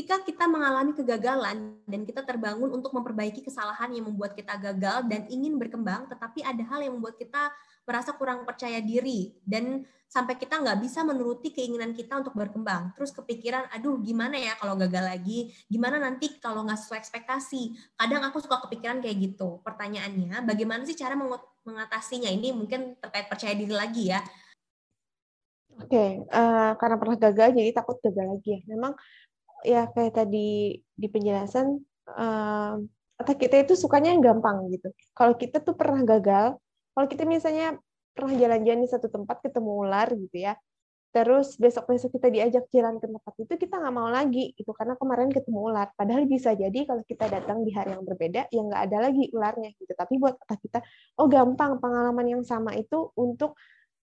ketika 0.00 0.24
kita 0.24 0.48
mengalami 0.48 0.96
kegagalan 0.96 1.76
dan 1.84 2.08
kita 2.08 2.24
terbangun 2.24 2.72
untuk 2.72 2.88
memperbaiki 2.96 3.44
kesalahan 3.44 3.92
yang 3.92 4.08
membuat 4.08 4.32
kita 4.32 4.56
gagal 4.56 5.04
dan 5.12 5.28
ingin 5.28 5.60
berkembang 5.60 6.08
tetapi 6.08 6.40
ada 6.40 6.64
hal 6.72 6.80
yang 6.80 6.96
membuat 6.96 7.20
kita 7.20 7.52
merasa 7.84 8.16
kurang 8.16 8.48
percaya 8.48 8.80
diri 8.80 9.36
dan 9.44 9.84
sampai 10.08 10.40
kita 10.40 10.56
nggak 10.56 10.80
bisa 10.80 11.04
menuruti 11.04 11.52
keinginan 11.52 11.92
kita 11.92 12.16
untuk 12.16 12.32
berkembang. 12.32 12.96
Terus 12.96 13.12
kepikiran, 13.12 13.68
aduh 13.76 14.00
gimana 14.00 14.40
ya 14.40 14.56
kalau 14.56 14.72
gagal 14.80 15.04
lagi? 15.04 15.52
Gimana 15.68 16.00
nanti 16.00 16.32
kalau 16.40 16.64
nggak 16.64 16.80
sesuai 16.80 16.96
ekspektasi? 16.96 17.92
Kadang 18.00 18.24
aku 18.24 18.40
suka 18.40 18.56
kepikiran 18.64 19.04
kayak 19.04 19.20
gitu. 19.20 19.60
Pertanyaannya, 19.60 20.48
bagaimana 20.48 20.82
sih 20.88 20.96
cara 20.96 21.12
mengatasinya? 21.62 22.32
Ini 22.32 22.56
mungkin 22.56 22.96
terkait 22.98 23.28
percaya 23.28 23.52
diri 23.52 23.70
lagi 23.76 24.10
ya. 24.10 24.24
Oke, 25.78 25.94
okay. 25.94 26.10
uh, 26.26 26.40
eh, 26.42 26.70
karena 26.76 26.96
pernah 26.98 27.16
gagal 27.20 27.48
jadi 27.54 27.70
takut 27.70 27.96
gagal 28.02 28.26
lagi 28.34 28.48
ya. 28.58 28.60
Memang 28.66 28.98
ya 29.66 29.88
kayak 29.92 30.12
tadi 30.16 30.78
di 30.80 31.08
penjelasan, 31.10 31.80
uh, 32.16 32.74
otak 33.20 33.36
kita 33.36 33.62
itu 33.64 33.76
sukanya 33.76 34.12
yang 34.14 34.22
gampang 34.24 34.68
gitu. 34.72 34.92
Kalau 35.12 35.34
kita 35.36 35.60
tuh 35.60 35.76
pernah 35.76 36.02
gagal, 36.04 36.56
kalau 36.92 37.06
kita 37.06 37.24
misalnya 37.28 37.76
pernah 38.14 38.34
jalan-jalan 38.36 38.80
di 38.84 38.90
satu 38.90 39.08
tempat 39.08 39.40
ketemu 39.40 39.70
ular 39.86 40.08
gitu 40.12 40.36
ya 40.36 40.58
terus 41.10 41.58
besok-besok 41.58 42.14
kita 42.22 42.30
diajak 42.30 42.64
jalan 42.70 43.02
ke 43.02 43.10
tempat 43.10 43.34
itu 43.42 43.54
kita 43.66 43.82
nggak 43.82 43.94
mau 43.94 44.06
lagi 44.06 44.54
itu 44.54 44.70
karena 44.70 44.94
kemarin 44.94 45.26
ketemu 45.34 45.58
ular 45.58 45.90
padahal 45.98 46.22
bisa 46.30 46.54
jadi 46.54 46.86
kalau 46.86 47.02
kita 47.02 47.26
datang 47.26 47.66
di 47.66 47.74
hari 47.74 47.98
yang 47.98 48.06
berbeda 48.06 48.46
ya 48.46 48.60
nggak 48.62 48.82
ada 48.86 49.10
lagi 49.10 49.26
ularnya 49.34 49.74
gitu 49.74 49.90
tapi 49.98 50.22
buat 50.22 50.38
otak 50.38 50.62
kita 50.62 50.78
oh 51.18 51.26
gampang 51.26 51.82
pengalaman 51.82 52.38
yang 52.38 52.42
sama 52.46 52.78
itu 52.78 53.10
untuk 53.18 53.58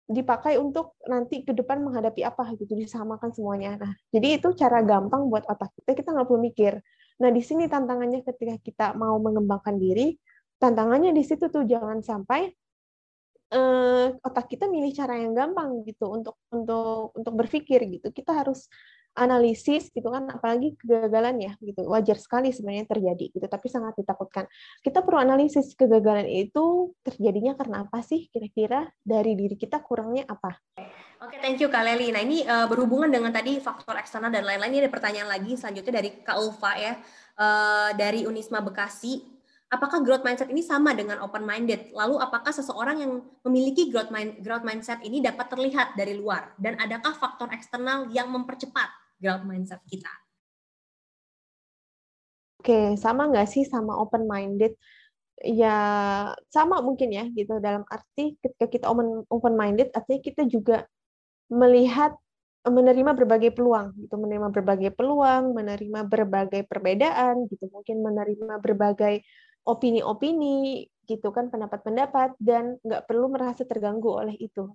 dipakai 0.06 0.54
untuk 0.56 0.94
nanti 1.10 1.42
ke 1.42 1.50
depan 1.50 1.82
menghadapi 1.82 2.22
apa 2.22 2.54
gitu 2.54 2.78
disamakan 2.78 3.34
semuanya 3.34 3.74
nah 3.78 3.92
jadi 4.14 4.38
itu 4.38 4.54
cara 4.54 4.82
gampang 4.86 5.26
buat 5.26 5.42
otak 5.50 5.74
kita 5.82 5.98
kita 5.98 6.08
nggak 6.14 6.26
perlu 6.30 6.40
mikir 6.42 6.78
nah 7.18 7.30
di 7.34 7.42
sini 7.42 7.66
tantangannya 7.66 8.22
ketika 8.22 8.56
kita 8.62 8.86
mau 8.94 9.18
mengembangkan 9.18 9.74
diri 9.74 10.14
tantangannya 10.62 11.10
di 11.10 11.22
situ 11.26 11.50
tuh 11.50 11.66
jangan 11.66 12.00
sampai 12.00 12.48
uh, 13.52 14.06
otak 14.22 14.46
kita 14.50 14.66
milih 14.66 14.90
cara 14.96 15.20
yang 15.20 15.36
gampang 15.36 15.84
gitu 15.86 16.10
untuk 16.10 16.36
untuk 16.50 17.14
untuk 17.14 17.34
berpikir 17.36 17.84
gitu. 17.86 18.08
Kita 18.10 18.42
harus 18.42 18.66
analisis 19.16 19.88
gitu 19.90 20.12
kan 20.12 20.28
apalagi 20.28 20.76
kegagalan 20.76 21.40
ya 21.40 21.52
gitu. 21.64 21.88
Wajar 21.88 22.20
sekali 22.20 22.52
sebenarnya 22.52 22.84
terjadi 22.86 23.32
gitu. 23.32 23.46
Tapi 23.48 23.66
sangat 23.72 23.96
ditakutkan. 23.96 24.44
Kita 24.84 25.00
perlu 25.00 25.18
analisis 25.18 25.72
kegagalan 25.72 26.28
itu 26.28 26.92
terjadinya 27.00 27.56
karena 27.56 27.88
apa 27.88 28.04
sih? 28.04 28.28
Kira-kira 28.28 28.86
dari 29.00 29.32
diri 29.34 29.56
kita 29.56 29.80
kurangnya 29.80 30.28
apa? 30.28 30.54
Oke, 31.16 31.40
thank 31.40 31.56
you 31.56 31.72
Kak 31.72 31.80
Leli. 31.80 32.12
Nah, 32.12 32.20
ini 32.20 32.44
uh, 32.44 32.68
berhubungan 32.68 33.08
dengan 33.08 33.32
tadi 33.32 33.56
faktor 33.56 33.96
eksternal 33.96 34.28
dan 34.28 34.44
lain-lain. 34.44 34.76
Ini 34.76 34.80
ada 34.84 34.92
pertanyaan 34.92 35.32
lagi 35.32 35.56
selanjutnya 35.56 36.04
dari 36.04 36.10
Kak 36.20 36.36
Ulfa 36.36 36.76
ya, 36.76 36.92
uh, 37.40 37.90
dari 37.96 38.28
Unisma 38.28 38.60
Bekasi. 38.60 39.24
Apakah 39.66 39.98
growth 40.04 40.22
mindset 40.22 40.52
ini 40.52 40.62
sama 40.62 40.94
dengan 40.94 41.18
open 41.24 41.42
minded? 41.42 41.90
Lalu 41.90 42.22
apakah 42.22 42.54
seseorang 42.54 43.02
yang 43.02 43.12
memiliki 43.42 43.90
growth 43.90 44.12
mind 44.14 44.38
growth 44.44 44.62
mindset 44.62 45.02
ini 45.02 45.18
dapat 45.24 45.50
terlihat 45.50 45.96
dari 45.98 46.14
luar? 46.14 46.54
Dan 46.60 46.78
adakah 46.78 47.16
faktor 47.16 47.50
eksternal 47.50 48.06
yang 48.12 48.30
mempercepat 48.30 49.05
growth 49.20 49.44
mindset 49.48 49.80
kita? 49.88 50.12
Oke, 52.60 52.98
sama 52.98 53.30
nggak 53.30 53.46
sih 53.46 53.62
sama 53.62 53.94
open 54.02 54.26
minded? 54.26 54.74
Ya 55.44 55.76
sama 56.48 56.80
mungkin 56.80 57.08
ya 57.12 57.24
gitu 57.30 57.60
dalam 57.60 57.84
arti 57.92 58.40
ketika 58.40 58.66
kita 58.72 58.86
open 59.28 59.54
minded 59.54 59.92
artinya 59.92 60.20
kita 60.24 60.42
juga 60.48 60.76
melihat 61.52 62.16
menerima 62.66 63.12
berbagai 63.14 63.54
peluang 63.54 63.94
gitu 64.02 64.14
menerima 64.18 64.50
berbagai 64.50 64.90
peluang 64.98 65.54
menerima 65.54 66.00
berbagai 66.10 66.62
perbedaan 66.66 67.46
gitu 67.46 67.70
mungkin 67.70 68.02
menerima 68.02 68.58
berbagai 68.58 69.22
opini-opini 69.66 70.86
gitu 71.06 71.30
kan 71.30 71.46
pendapat-pendapat 71.52 72.34
dan 72.42 72.78
nggak 72.82 73.06
perlu 73.06 73.30
merasa 73.30 73.62
terganggu 73.62 74.10
oleh 74.10 74.34
itu. 74.38 74.66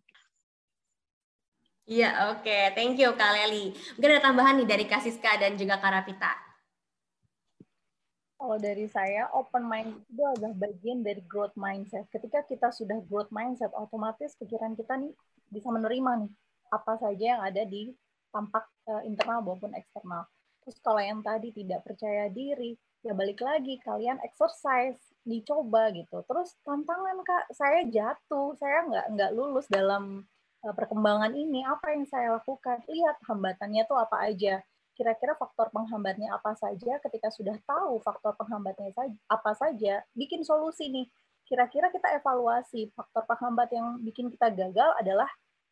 Iya, 1.89 2.33
oke. 2.33 2.45
Okay. 2.45 2.73
Thank 2.77 3.01
you, 3.01 3.13
Kak 3.17 3.31
Leli. 3.33 3.73
Mungkin 3.97 4.11
ada 4.13 4.23
tambahan 4.23 4.57
nih 4.61 4.69
dari 4.69 4.85
Kasiska 4.85 5.38
dan 5.41 5.57
juga 5.57 5.81
Kak 5.81 5.91
Rafita. 5.91 6.33
Kalau 8.41 8.57
dari 8.57 8.89
saya, 8.89 9.29
open 9.38 9.69
mind 9.69 10.01
itu 10.09 10.23
adalah 10.25 10.53
bagian 10.57 11.05
dari 11.05 11.21
growth 11.25 11.53
mindset. 11.53 12.09
Ketika 12.09 12.41
kita 12.50 12.73
sudah 12.73 12.97
growth 13.05 13.29
mindset, 13.29 13.69
otomatis 13.77 14.33
pikiran 14.38 14.73
kita 14.73 14.97
nih 14.97 15.13
bisa 15.53 15.69
menerima 15.69 16.25
nih 16.25 16.31
apa 16.73 16.97
saja 16.97 17.38
yang 17.38 17.41
ada 17.45 17.61
di 17.69 17.93
tampak 18.33 18.65
uh, 18.89 19.05
internal 19.05 19.45
maupun 19.45 19.73
eksternal. 19.77 20.25
Terus 20.65 20.77
kalau 20.81 21.01
yang 21.01 21.21
tadi 21.21 21.53
tidak 21.53 21.85
percaya 21.85 22.33
diri, 22.33 22.73
ya 23.01 23.13
balik 23.17 23.41
lagi 23.41 23.81
kalian 23.81 24.21
exercise 24.21 24.97
dicoba 25.25 25.89
gitu 25.93 26.21
terus 26.25 26.53
tantangan 26.61 27.17
kak 27.25 27.50
saya 27.53 27.85
jatuh 27.89 28.53
saya 28.57 28.85
nggak 28.89 29.05
nggak 29.17 29.31
lulus 29.33 29.65
dalam 29.69 30.25
perkembangan 30.70 31.34
ini 31.34 31.65
apa 31.65 31.98
yang 31.98 32.06
saya 32.06 32.38
lakukan? 32.38 32.86
Lihat 32.86 33.18
hambatannya 33.25 33.84
tuh 33.89 33.98
apa 33.98 34.30
aja. 34.30 34.62
Kira-kira 34.94 35.34
faktor 35.34 35.74
penghambatnya 35.74 36.38
apa 36.38 36.53
saja? 36.53 37.01
Ketika 37.01 37.34
sudah 37.34 37.58
tahu 37.65 37.98
faktor 38.06 38.38
penghambatnya 38.38 38.94
apa 39.25 39.51
saja 39.58 40.06
bikin 40.13 40.46
solusi 40.46 40.94
nih. 40.94 41.10
Kira-kira 41.50 41.89
kita 41.89 42.13
evaluasi. 42.22 42.94
Faktor 42.94 43.25
penghambat 43.25 43.74
yang 43.74 43.98
bikin 44.06 44.30
kita 44.30 44.53
gagal 44.53 44.94
adalah 45.01 45.27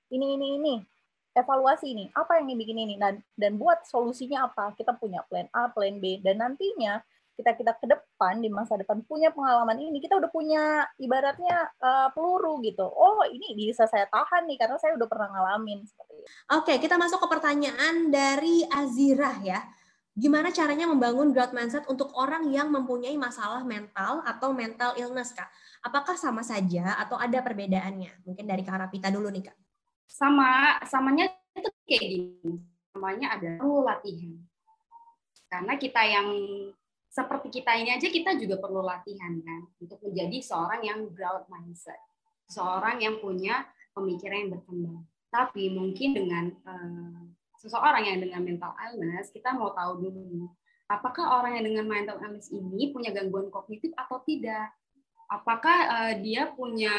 ini 0.10 0.34
ini 0.34 0.48
ini. 0.58 0.76
Evaluasi 1.38 1.94
ini 1.94 2.10
apa 2.18 2.42
yang 2.42 2.50
bikin 2.58 2.78
ini? 2.90 2.96
Dan 2.98 3.22
dan 3.38 3.62
buat 3.62 3.86
solusinya 3.86 4.50
apa? 4.50 4.74
Kita 4.74 4.98
punya 4.98 5.22
plan 5.30 5.46
A 5.54 5.70
plan 5.70 6.02
B. 6.02 6.18
Dan 6.26 6.42
nantinya 6.42 6.98
kita 7.40 7.56
kita 7.56 7.72
ke 7.80 7.88
depan 7.88 8.44
di 8.44 8.52
masa 8.52 8.76
depan 8.76 9.00
punya 9.08 9.32
pengalaman 9.32 9.80
ini 9.80 10.04
kita 10.04 10.20
udah 10.20 10.28
punya 10.28 10.84
ibaratnya 11.00 11.72
uh, 11.80 12.12
peluru 12.12 12.60
gitu. 12.68 12.84
Oh 12.84 13.24
ini 13.24 13.56
bisa 13.56 13.88
saya 13.88 14.12
tahan 14.12 14.44
nih 14.44 14.60
karena 14.60 14.76
saya 14.76 15.00
udah 15.00 15.08
pernah 15.08 15.32
ngalamin 15.32 15.88
seperti 15.88 16.20
itu. 16.20 16.28
Oke 16.52 16.74
kita 16.84 17.00
masuk 17.00 17.24
ke 17.24 17.28
pertanyaan 17.32 18.12
dari 18.12 18.68
Azirah 18.68 19.40
ya. 19.40 19.64
Gimana 20.20 20.52
caranya 20.52 20.84
membangun 20.84 21.32
growth 21.32 21.56
mindset 21.56 21.88
untuk 21.88 22.12
orang 22.12 22.52
yang 22.52 22.68
mempunyai 22.76 23.16
masalah 23.16 23.64
mental 23.64 24.20
atau 24.28 24.52
mental 24.52 24.92
illness 25.00 25.32
kak? 25.32 25.48
Apakah 25.80 26.20
sama 26.20 26.44
saja 26.44 27.00
atau 27.00 27.16
ada 27.16 27.40
perbedaannya? 27.40 28.28
Mungkin 28.28 28.44
dari 28.44 28.68
Kak 28.68 28.84
Rapita 28.84 29.08
dulu 29.08 29.32
nih 29.32 29.48
kak. 29.48 29.56
Sama 30.12 30.76
samanya 30.84 31.32
itu 31.56 31.72
kayak 31.88 32.04
gini. 32.04 32.60
Namanya 32.92 33.40
ada 33.40 33.64
perlu 33.64 33.88
latihan. 33.88 34.36
Karena 35.48 35.74
kita 35.80 36.02
yang 36.04 36.28
seperti 37.10 37.62
kita 37.62 37.74
ini 37.74 37.90
aja 37.98 38.06
kita 38.06 38.38
juga 38.38 38.62
perlu 38.62 38.86
latihan 38.86 39.42
kan 39.42 39.66
untuk 39.82 39.98
menjadi 40.06 40.38
seorang 40.46 40.82
yang 40.86 41.00
growth 41.10 41.50
mindset, 41.50 41.98
seorang 42.46 43.02
yang 43.02 43.18
punya 43.18 43.66
pemikiran 43.98 44.46
yang 44.46 44.52
berkembang. 44.54 45.02
Tapi 45.30 45.74
mungkin 45.74 46.10
dengan 46.14 46.46
uh, 46.66 47.26
seseorang 47.58 48.06
yang 48.06 48.22
dengan 48.22 48.46
mental 48.46 48.74
illness, 48.78 49.34
kita 49.34 49.58
mau 49.58 49.74
tahu 49.74 50.06
dulu 50.06 50.50
apakah 50.90 51.40
orang 51.40 51.62
yang 51.62 51.66
dengan 51.70 51.86
mental 51.86 52.18
illness 52.20 52.50
ini 52.50 52.90
punya 52.90 53.14
gangguan 53.14 53.48
kognitif 53.54 53.94
atau 53.96 54.20
tidak? 54.26 54.74
Apakah 55.30 55.78
uh, 55.90 56.14
dia 56.18 56.50
punya 56.54 56.94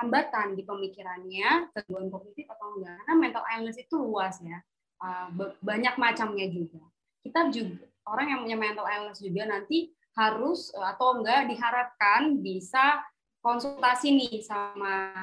hambatan 0.00 0.56
di 0.56 0.64
pemikirannya, 0.64 1.72
gangguan 1.72 2.08
kognitif 2.08 2.48
atau 2.48 2.80
enggak? 2.80 2.96
Karena 3.04 3.14
mental 3.16 3.44
illness 3.52 3.80
itu 3.80 3.94
luas 4.00 4.40
ya, 4.40 4.58
uh, 5.04 5.28
banyak 5.60 5.94
macamnya 6.00 6.48
juga. 6.48 6.80
Kita 7.20 7.52
juga 7.52 7.85
orang 8.06 8.26
yang 8.32 8.40
punya 8.46 8.58
mental 8.58 8.86
illness 8.86 9.20
juga 9.20 9.44
nanti 9.46 9.90
harus 10.16 10.72
eh, 10.72 10.86
atau 10.96 11.20
enggak 11.20 11.50
diharapkan 11.52 12.40
bisa 12.40 13.04
konsultasi 13.44 14.10
nih 14.10 14.42
sama 14.42 15.14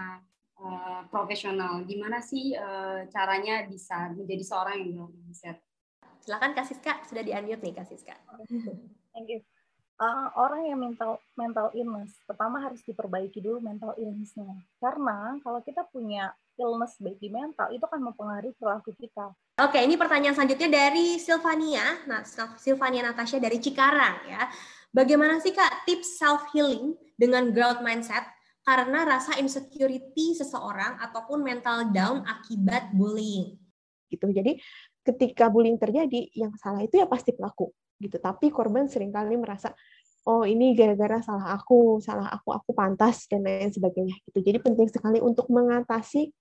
uh, 0.55 1.03
profesional. 1.11 1.83
Gimana 1.83 2.23
sih 2.23 2.55
uh, 2.55 3.03
caranya 3.11 3.67
bisa 3.67 4.15
menjadi 4.15 4.43
seorang 4.47 4.79
yang 4.79 5.11
mindset? 5.11 5.59
Silakan 6.23 6.55
Kak 6.55 6.63
Siska, 6.63 7.03
sudah 7.03 7.19
di-unmute 7.19 7.59
nih 7.59 7.75
Kak 7.75 7.83
Siska. 7.83 8.15
Thank 9.11 9.27
you. 9.27 9.43
Uh, 10.03 10.27
orang 10.36 10.67
yang 10.67 10.75
mental 10.83 11.15
mental 11.39 11.72
illness, 11.72 12.12
pertama 12.27 12.60
harus 12.60 12.83
diperbaiki 12.83 13.39
dulu 13.39 13.63
mental 13.63 13.95
illness-nya. 13.95 14.51
Karena 14.83 15.39
kalau 15.39 15.63
kita 15.63 15.88
punya 15.88 16.36
illness 16.60 17.00
baik 17.00 17.24
di 17.24 17.31
mental, 17.31 17.72
itu 17.72 17.79
akan 17.88 18.12
mempengaruhi 18.12 18.51
perilaku 18.60 18.91
kita. 19.00 19.31
Oke, 19.63 19.79
ini 19.79 19.95
pertanyaan 19.95 20.36
selanjutnya 20.36 20.67
dari 20.67 21.15
Silvania. 21.24 22.03
Nah, 22.03 22.19
Silvania 22.60 23.07
Natasha 23.07 23.39
dari 23.39 23.63
Cikarang 23.63 24.27
ya. 24.27 24.51
Bagaimana 24.91 25.39
sih 25.39 25.55
Kak 25.55 25.88
tips 25.88 26.19
self 26.19 26.51
healing 26.51 27.00
dengan 27.15 27.55
growth 27.55 27.79
mindset 27.79 28.27
karena 28.67 29.07
rasa 29.07 29.39
insecurity 29.39 30.36
seseorang 30.36 31.00
ataupun 31.00 31.39
mental 31.39 31.95
down 31.95 32.27
akibat 32.27 32.91
bullying? 32.91 33.55
Gitu. 34.12 34.27
Jadi 34.36 34.60
ketika 35.07 35.48
bullying 35.48 35.79
terjadi, 35.79 36.27
yang 36.36 36.51
salah 36.60 36.83
itu 36.83 37.00
ya 37.00 37.07
pasti 37.07 37.31
pelaku 37.31 37.72
gitu. 38.03 38.19
Tapi 38.19 38.51
korban 38.51 38.91
sering 38.91 39.15
kali 39.15 39.39
merasa 39.39 39.72
oh 40.27 40.43
ini 40.48 40.72
gara-gara 40.75 41.19
salah 41.19 41.55
aku, 41.55 42.00
salah 42.00 42.27
aku, 42.31 42.55
aku 42.55 42.72
pantas 42.72 43.27
dan 43.27 43.43
lain 43.43 43.72
sebagainya 43.72 44.15
gitu. 44.31 44.39
Jadi 44.43 44.57
penting 44.60 44.88
sekali 44.91 45.19
untuk 45.19 45.48
mengatasi 45.51 46.31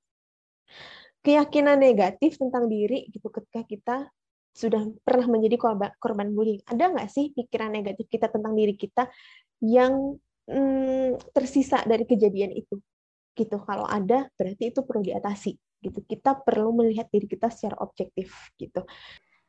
keyakinan 1.22 1.78
negatif 1.78 2.38
tentang 2.38 2.66
diri 2.66 3.06
gitu 3.10 3.30
ketika 3.30 3.62
kita 3.66 3.96
sudah 4.52 4.84
pernah 5.02 5.26
menjadi 5.32 5.56
korban, 5.56 5.90
korban 5.96 6.28
bullying. 6.30 6.60
Ada 6.68 6.92
nggak 6.92 7.08
sih 7.08 7.32
pikiran 7.32 7.72
negatif 7.72 8.06
kita 8.06 8.28
tentang 8.28 8.52
diri 8.52 8.76
kita 8.76 9.08
yang 9.64 10.18
hmm, 10.46 11.18
tersisa 11.32 11.82
dari 11.88 12.04
kejadian 12.04 12.52
itu? 12.52 12.76
Gitu. 13.32 13.56
Kalau 13.64 13.88
ada, 13.88 14.28
berarti 14.36 14.70
itu 14.70 14.84
perlu 14.84 15.02
diatasi 15.02 15.56
gitu. 15.82 15.98
Kita 16.04 16.36
perlu 16.38 16.70
melihat 16.76 17.08
diri 17.08 17.24
kita 17.26 17.48
secara 17.48 17.80
objektif 17.80 18.52
gitu. 18.60 18.84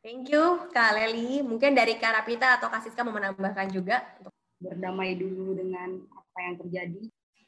Thank 0.04 0.28
you 0.36 0.68
Kak 0.68 1.00
Leli. 1.00 1.40
Mungkin 1.40 1.72
dari 1.72 1.96
Kak 1.96 2.12
Rapita 2.12 2.60
atau 2.60 2.68
Kak 2.68 2.84
Siska 2.84 3.00
mau 3.00 3.16
menambahkan 3.16 3.72
juga 3.72 4.04
berdamai 4.60 5.16
dulu 5.16 5.56
dengan 5.56 5.96
apa 6.12 6.38
yang 6.44 6.60
terjadi. 6.60 7.02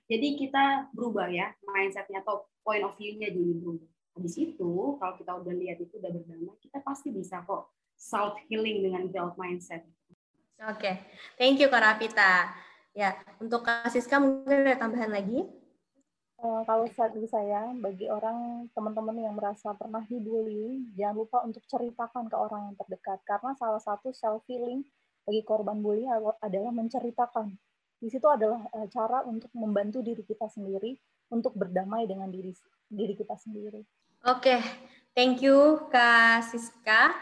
Jadi 0.09 0.29
kita 0.41 0.89
berubah 0.97 1.29
ya 1.29 1.53
mindsetnya 1.69 2.25
atau 2.25 2.49
point 2.65 2.81
of 2.81 2.97
view-nya 2.97 3.29
jadi 3.29 3.53
berubah. 3.61 3.85
Habis 4.17 4.41
itu 4.41 4.97
kalau 4.97 5.15
kita 5.21 5.37
udah 5.37 5.53
lihat 5.53 5.85
itu 5.85 6.01
udah 6.01 6.09
berdamai, 6.09 6.57
kita 6.65 6.81
pasti 6.81 7.13
bisa 7.13 7.45
kok 7.45 7.69
self 7.93 8.41
healing 8.49 8.89
dengan 8.89 9.05
growth 9.13 9.37
mindset. 9.37 9.85
Oke, 10.65 10.81
okay. 10.81 10.95
thank 11.37 11.61
you 11.61 11.69
Kak 11.69 11.85
Rapita. 11.85 12.57
Ya, 12.97 13.21
untuk 13.37 13.69
Kak 13.69 13.93
Siska 13.93 14.17
mungkin 14.17 14.65
ada 14.65 14.81
tambahan 14.81 15.13
lagi? 15.13 15.45
Uh, 16.37 16.61
kalau 16.69 16.85
saat 16.93 17.17
ini 17.17 17.25
saya, 17.25 17.73
bagi 17.81 18.13
orang 18.13 18.69
teman-teman 18.77 19.17
yang 19.17 19.33
merasa 19.33 19.73
pernah 19.73 20.05
dibully, 20.05 20.85
jangan 20.93 21.17
lupa 21.17 21.41
untuk 21.49 21.65
ceritakan 21.65 22.29
ke 22.29 22.37
orang 22.37 22.73
yang 22.73 22.77
terdekat. 22.77 23.25
Karena 23.25 23.57
salah 23.57 23.81
satu 23.81 24.13
self-healing 24.13 24.85
bagi 25.25 25.43
korban 25.43 25.81
bully 25.81 26.05
adalah 26.45 26.73
menceritakan. 26.77 27.57
Di 27.97 28.13
situ 28.13 28.29
adalah 28.29 28.61
uh, 28.77 28.85
cara 28.93 29.25
untuk 29.25 29.49
membantu 29.57 30.05
diri 30.05 30.21
kita 30.21 30.45
sendiri 30.53 31.01
untuk 31.33 31.57
berdamai 31.57 32.05
dengan 32.05 32.29
diri 32.29 32.53
diri 32.87 33.17
kita 33.17 33.35
sendiri. 33.35 33.83
Oke, 34.29 34.59
okay. 34.59 34.61
thank 35.17 35.41
you 35.41 35.89
Kak 35.89 36.45
Siska. 36.47 37.17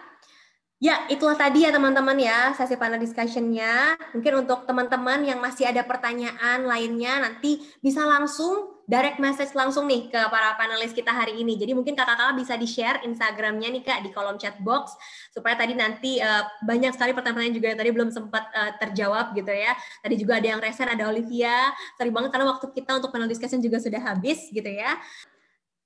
Ya, 0.83 1.07
itulah 1.09 1.39
tadi 1.39 1.65
ya 1.65 1.73
teman-teman 1.73 2.19
ya 2.19 2.53
sesi 2.53 2.75
panel 2.77 3.01
discussion-nya. 3.01 3.97
Mungkin 4.13 4.45
untuk 4.45 4.67
teman-teman 4.69 5.23
yang 5.25 5.41
masih 5.41 5.71
ada 5.71 5.81
pertanyaan 5.87 6.67
lainnya 6.67 7.25
nanti 7.25 7.63
bisa 7.81 8.05
langsung 8.05 8.74
direct 8.85 9.17
message 9.17 9.53
langsung 9.57 9.89
nih 9.89 10.13
ke 10.13 10.21
para 10.29 10.53
panelis 10.61 10.93
kita 10.93 11.09
hari 11.09 11.41
ini. 11.41 11.57
Jadi 11.57 11.73
mungkin 11.73 11.97
kakak-kakak 11.97 12.37
bisa 12.37 12.55
di-share 12.61 13.01
Instagramnya 13.05 13.73
nih 13.73 13.83
kak 13.83 14.05
di 14.05 14.11
kolom 14.13 14.37
chat 14.37 14.61
box 14.61 14.93
supaya 15.33 15.57
tadi 15.57 15.73
nanti 15.73 16.21
uh, 16.21 16.45
banyak 16.65 16.93
sekali 16.93 17.17
pertanyaan 17.17 17.53
juga 17.57 17.73
yang 17.73 17.79
tadi 17.81 17.91
belum 17.91 18.11
sempat 18.13 18.45
uh, 18.53 18.73
terjawab 18.77 19.33
gitu 19.33 19.53
ya. 19.53 19.73
Tadi 20.05 20.15
juga 20.21 20.37
ada 20.39 20.47
yang 20.53 20.61
resen, 20.61 20.89
ada 20.89 21.09
Olivia. 21.09 21.73
Sorry 21.97 22.13
banget 22.13 22.31
karena 22.33 22.47
waktu 22.53 22.67
kita 22.77 23.01
untuk 23.01 23.11
panel 23.11 23.29
discussion 23.29 23.61
juga 23.65 23.81
sudah 23.81 24.01
habis 24.01 24.53
gitu 24.53 24.69
ya. 24.69 25.01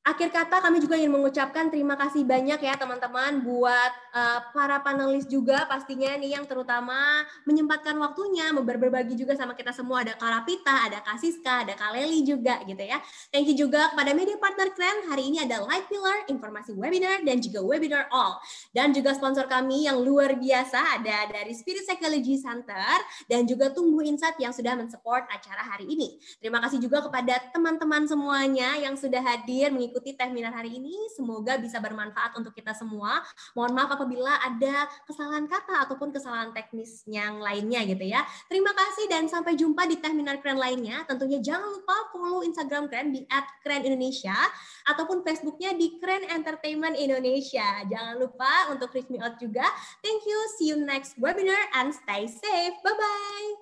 Akhir 0.09 0.33
kata 0.33 0.65
kami 0.65 0.81
juga 0.81 0.97
ingin 0.97 1.13
mengucapkan 1.13 1.69
terima 1.69 1.93
kasih 1.93 2.25
banyak 2.25 2.57
ya 2.65 2.81
teman-teman 2.81 3.45
buat 3.45 3.93
uh, 4.17 4.41
para 4.57 4.81
panelis 4.81 5.29
juga 5.29 5.69
pastinya 5.69 6.17
nih 6.17 6.33
yang 6.33 6.49
terutama 6.49 7.29
menyempatkan 7.45 7.93
waktunya 8.01 8.49
berbagi 8.57 9.21
juga 9.21 9.37
sama 9.37 9.53
kita 9.53 9.69
semua 9.77 10.01
ada 10.01 10.17
Karapita, 10.17 10.89
ada 10.89 11.05
Kasiska, 11.05 11.69
ada 11.69 11.77
Kaleli 11.77 12.25
juga 12.25 12.57
gitu 12.65 12.81
ya. 12.81 13.05
Thank 13.29 13.53
you 13.53 13.69
juga 13.69 13.93
kepada 13.93 14.17
media 14.17 14.41
partner 14.41 14.73
keren 14.73 15.13
hari 15.13 15.29
ini 15.29 15.45
ada 15.45 15.61
Light 15.61 15.85
Pillar, 15.93 16.25
informasi 16.33 16.73
webinar 16.73 17.21
dan 17.21 17.45
juga 17.45 17.61
webinar 17.61 18.09
all. 18.09 18.41
Dan 18.73 18.97
juga 18.97 19.13
sponsor 19.13 19.45
kami 19.45 19.93
yang 19.93 20.01
luar 20.01 20.41
biasa 20.41 21.05
ada 21.05 21.29
dari 21.29 21.53
Spirit 21.53 21.85
Psychology 21.85 22.41
Center 22.41 22.97
dan 23.29 23.45
juga 23.45 23.69
Tumbuh 23.77 24.01
Insight 24.09 24.41
yang 24.41 24.57
sudah 24.57 24.73
mensupport 24.73 25.29
acara 25.29 25.69
hari 25.69 25.85
ini. 25.85 26.17
Terima 26.41 26.65
kasih 26.65 26.81
juga 26.81 27.05
kepada 27.05 27.45
teman-teman 27.53 28.09
semuanya 28.09 28.73
yang 28.81 28.97
sudah 28.97 29.21
hadir 29.21 29.69
mengikuti 29.69 29.98
mengikuti 29.99 30.15
webinar 30.15 30.55
hari 30.55 30.79
ini. 30.79 30.95
Semoga 31.11 31.59
bisa 31.59 31.83
bermanfaat 31.83 32.39
untuk 32.39 32.55
kita 32.55 32.71
semua. 32.71 33.19
Mohon 33.59 33.73
maaf 33.75 33.91
apabila 33.99 34.31
ada 34.47 34.87
kesalahan 35.11 35.51
kata 35.51 35.91
ataupun 35.91 36.15
kesalahan 36.15 36.55
teknis 36.55 37.03
yang 37.11 37.43
lainnya 37.43 37.83
gitu 37.83 38.07
ya. 38.07 38.23
Terima 38.47 38.71
kasih 38.71 39.11
dan 39.11 39.27
sampai 39.27 39.59
jumpa 39.59 39.91
di 39.91 39.99
webinar 39.99 40.39
keren 40.39 40.63
lainnya. 40.63 41.03
Tentunya 41.11 41.43
jangan 41.43 41.67
lupa 41.75 41.97
follow 42.15 42.47
Instagram 42.47 42.87
keren 42.87 43.11
di 43.11 43.27
@krenindonesia 43.67 44.39
ataupun 44.87 45.27
Facebooknya 45.27 45.75
di 45.75 45.99
Keren 45.99 46.31
Entertainment 46.31 46.95
Indonesia. 46.95 47.83
Jangan 47.91 48.15
lupa 48.23 48.71
untuk 48.71 48.95
reach 48.95 49.11
me 49.11 49.19
out 49.19 49.35
juga. 49.43 49.67
Thank 50.01 50.23
you. 50.25 50.39
See 50.57 50.71
you 50.71 50.79
next 50.79 51.19
webinar 51.19 51.59
and 51.75 51.91
stay 51.91 52.31
safe. 52.31 52.79
Bye-bye. 52.87 53.59